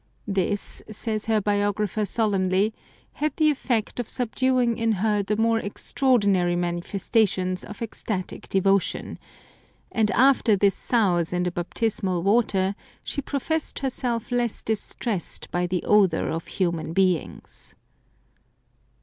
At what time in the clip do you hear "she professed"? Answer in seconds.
13.03-13.77